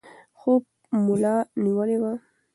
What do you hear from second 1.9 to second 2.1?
و.